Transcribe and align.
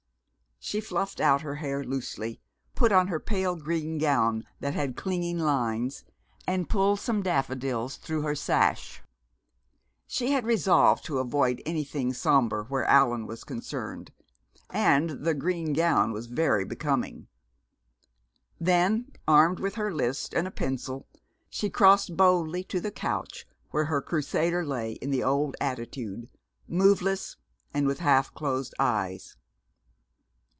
She 0.63 0.79
fluffed 0.79 1.19
out 1.19 1.41
her 1.41 1.55
hair 1.55 1.83
loosely, 1.83 2.39
put 2.75 2.91
on 2.91 3.07
her 3.07 3.19
pale 3.19 3.55
green 3.55 3.97
gown 3.97 4.45
that 4.59 4.75
had 4.75 4.95
clinging 4.95 5.39
lines, 5.39 6.05
and 6.47 6.69
pulled 6.69 6.99
some 6.99 7.23
daffodils 7.23 7.97
through 7.97 8.21
her 8.21 8.35
sash. 8.35 9.01
She 10.05 10.33
had 10.33 10.45
resolved 10.45 11.03
to 11.05 11.17
avoid 11.17 11.63
anything 11.65 12.13
sombre 12.13 12.63
where 12.65 12.85
Allan 12.85 13.25
was 13.25 13.43
concerned 13.43 14.11
and 14.69 15.09
the 15.25 15.33
green 15.33 15.73
gown 15.73 16.11
was 16.13 16.27
very 16.27 16.63
becoming. 16.63 17.27
Then, 18.59 19.11
armed 19.27 19.59
with 19.59 19.75
her 19.75 19.91
list 19.91 20.31
and 20.35 20.47
a 20.47 20.51
pencil, 20.51 21.07
she 21.49 21.71
crossed 21.71 22.15
boldly 22.15 22.63
to 22.65 22.79
the 22.79 22.91
couch 22.91 23.47
where 23.71 23.85
her 23.85 23.99
Crusader 24.01 24.63
lay 24.63 24.91
in 24.91 25.09
the 25.09 25.23
old 25.23 25.57
attitude, 25.59 26.29
moveless 26.67 27.35
and 27.73 27.87
with 27.87 27.99
half 27.99 28.31
closed 28.35 28.75
eyes. 28.77 29.35